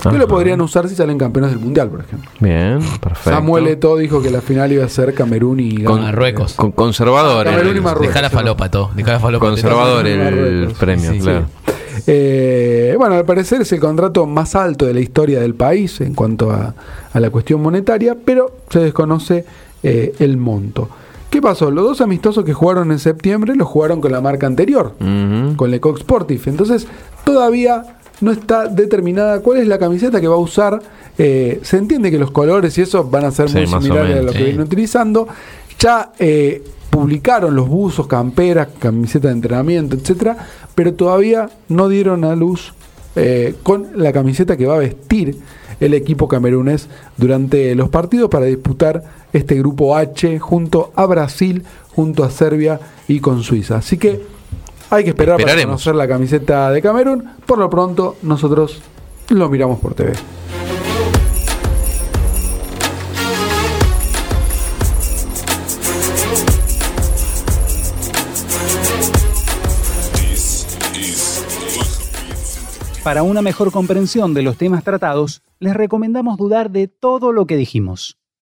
que 0.02 0.10
Ajá. 0.10 0.18
lo 0.18 0.28
podrían 0.28 0.60
usar 0.60 0.90
si 0.90 0.96
salen 0.96 1.18
campeones 1.18 1.52
del 1.52 1.60
mundial, 1.60 1.88
por 1.90 2.02
ejemplo. 2.02 2.30
Bien, 2.42 2.80
perfecto. 3.02 3.30
Samuel 3.30 3.68
Eto'o 3.68 3.96
dijo 3.96 4.22
que 4.22 4.30
la 4.30 4.42
final 4.42 4.70
iba 4.74 4.84
a 4.84 4.90
ser 4.90 5.14
Camerún 5.14 5.62
y 5.62 5.84
Con. 5.86 6.02
Marruecos. 6.02 6.54
Con- 6.56 6.74
conservador. 6.74 7.46
Camerún 7.46 7.70
el- 7.72 7.78
y 7.78 7.80
Marruecos. 7.82 8.08
Dejá 8.10 8.22
la 8.22 8.30
falopa, 8.30 8.70
todo. 8.70 8.92
Dejá 8.94 9.14
la 9.14 9.20
falopa. 9.22 9.46
Conservador 9.48 10.06
el 10.06 10.74
premio, 10.78 11.12
Sí, 11.12 11.18
sí. 11.20 11.24
claro. 11.24 11.46
Eh, 12.08 12.94
bueno, 12.98 13.16
al 13.16 13.24
parecer 13.26 13.62
es 13.62 13.72
el 13.72 13.80
contrato 13.80 14.26
más 14.26 14.54
alto 14.56 14.86
de 14.86 14.94
la 14.94 15.00
historia 15.00 15.40
del 15.40 15.56
país 15.56 16.02
en 16.02 16.14
cuanto 16.14 16.52
a, 16.52 16.76
a 17.14 17.20
la 17.22 17.30
cuestión 17.30 17.62
monetaria, 17.62 18.18
pero 18.24 18.52
se 18.70 18.80
desconoce 18.80 19.46
eh, 19.82 20.14
el 20.20 20.36
monto. 20.36 20.90
¿Qué 21.36 21.42
pasó? 21.42 21.70
Los 21.70 21.84
dos 21.84 22.00
amistosos 22.00 22.46
que 22.46 22.54
jugaron 22.54 22.94
en 22.94 23.00
septiembre 23.00 23.58
los 23.58 23.68
jugaron 23.68 24.00
con 24.00 24.10
la 24.10 24.22
marca 24.22 24.48
anterior, 24.48 24.94
con 25.58 25.70
Lecoq 25.70 26.00
Sportif. 26.00 26.48
Entonces, 26.48 26.88
todavía 27.26 27.98
no 28.22 28.32
está 28.32 28.70
determinada 28.70 29.42
cuál 29.42 29.58
es 29.58 29.68
la 29.68 29.78
camiseta 29.78 30.22
que 30.22 30.30
va 30.30 30.36
a 30.36 30.40
usar. 30.40 30.80
Eh, 31.18 31.60
se 31.62 31.76
entiende 31.76 32.10
que 32.10 32.18
los 32.18 32.32
colores 32.32 32.78
y 32.78 32.84
eso 32.84 33.04
van 33.04 33.26
a 33.26 33.32
ser 33.32 33.50
Sí, 33.50 33.58
muy 33.58 33.68
similares 33.68 34.18
a 34.18 34.22
lo 34.22 34.32
que 34.32 34.38
sí. 34.38 34.44
vienen 34.46 34.62
utilizando. 34.62 35.28
Ya 35.78 36.14
eh, 36.20 36.64
publicaron 36.90 37.54
los 37.54 37.68
buzos, 37.68 38.08
camperas, 38.08 38.70
camiseta 38.80 39.28
de 39.28 39.34
entrenamiento, 39.34 39.98
etcétera, 39.98 40.38
pero 40.74 40.94
todavía 40.94 41.50
no 41.68 41.90
dieron 41.90 42.24
a 42.24 42.34
luz 42.34 42.74
eh, 43.18 43.56
con 43.62 43.88
la 43.98 44.14
camiseta 44.14 44.56
que 44.56 44.68
va 44.68 44.76
a 44.76 44.80
vestir 44.80 45.38
el 45.80 45.94
equipo 45.94 46.28
camerunés 46.28 46.88
durante 47.18 47.76
los 47.76 47.90
partidos 47.90 48.30
para 48.30 48.46
disputar 48.46 49.04
este 49.34 49.56
grupo 49.56 49.96
H 49.96 50.40
junto 50.40 50.92
a 50.96 51.06
Brasil, 51.06 51.64
junto 51.96 52.24
a 52.24 52.32
Serbia 52.32 52.80
y 53.08 53.20
con 53.20 53.44
Suiza. 53.44 53.78
Así 53.78 53.98
que 53.98 54.22
hay 54.90 55.04
que 55.04 55.10
esperar 55.10 55.42
para 55.42 55.62
conocer 55.64 55.96
la 55.96 56.08
camiseta 56.08 56.72
de 56.72 56.82
Camerún. 56.82 57.24
Por 57.46 57.58
lo 57.58 57.70
pronto, 57.70 58.18
nosotros 58.22 58.82
lo 59.30 59.50
miramos 59.50 59.80
por 59.80 59.94
TV. 59.94 60.14
Para 73.06 73.22
una 73.22 73.44
mejor 73.44 73.72
comprensión 73.72 74.34
de 74.34 74.42
los 74.42 74.58
temas 74.58 74.84
tratados, 74.84 75.44
les 75.60 75.76
recomendamos 75.76 76.38
dudar 76.38 76.72
de 76.72 76.88
todo 76.88 77.32
lo 77.32 77.46
que 77.46 77.56
dijimos. 77.56 78.18